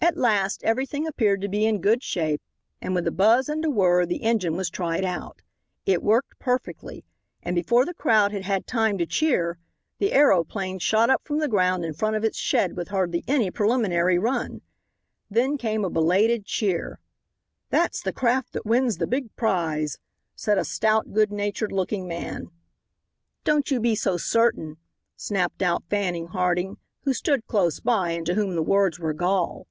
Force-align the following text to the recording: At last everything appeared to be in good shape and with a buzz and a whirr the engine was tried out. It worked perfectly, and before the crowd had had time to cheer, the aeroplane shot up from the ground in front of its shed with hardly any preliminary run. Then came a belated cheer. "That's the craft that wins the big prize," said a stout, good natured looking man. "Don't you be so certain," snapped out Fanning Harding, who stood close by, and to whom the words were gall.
At 0.00 0.16
last 0.16 0.62
everything 0.62 1.08
appeared 1.08 1.40
to 1.40 1.48
be 1.48 1.66
in 1.66 1.80
good 1.80 2.04
shape 2.04 2.40
and 2.80 2.94
with 2.94 3.04
a 3.08 3.12
buzz 3.12 3.48
and 3.48 3.64
a 3.64 3.68
whirr 3.68 4.06
the 4.06 4.22
engine 4.22 4.54
was 4.54 4.70
tried 4.70 5.04
out. 5.04 5.42
It 5.86 6.04
worked 6.04 6.38
perfectly, 6.38 7.04
and 7.42 7.56
before 7.56 7.84
the 7.84 7.92
crowd 7.92 8.30
had 8.30 8.44
had 8.44 8.64
time 8.68 8.96
to 8.98 9.06
cheer, 9.06 9.58
the 9.98 10.12
aeroplane 10.12 10.78
shot 10.78 11.10
up 11.10 11.22
from 11.24 11.40
the 11.40 11.48
ground 11.48 11.84
in 11.84 11.94
front 11.94 12.14
of 12.14 12.22
its 12.22 12.38
shed 12.38 12.76
with 12.76 12.88
hardly 12.88 13.24
any 13.26 13.50
preliminary 13.50 14.18
run. 14.20 14.62
Then 15.28 15.58
came 15.58 15.84
a 15.84 15.90
belated 15.90 16.46
cheer. 16.46 17.00
"That's 17.70 18.00
the 18.00 18.12
craft 18.12 18.52
that 18.52 18.64
wins 18.64 18.98
the 18.98 19.08
big 19.08 19.34
prize," 19.34 19.98
said 20.36 20.58
a 20.58 20.64
stout, 20.64 21.12
good 21.12 21.32
natured 21.32 21.72
looking 21.72 22.06
man. 22.06 22.50
"Don't 23.42 23.68
you 23.72 23.80
be 23.80 23.96
so 23.96 24.16
certain," 24.16 24.76
snapped 25.16 25.60
out 25.60 25.82
Fanning 25.90 26.28
Harding, 26.28 26.78
who 27.02 27.12
stood 27.12 27.48
close 27.48 27.80
by, 27.80 28.12
and 28.12 28.24
to 28.26 28.34
whom 28.34 28.54
the 28.54 28.62
words 28.62 29.00
were 29.00 29.12
gall. 29.12 29.66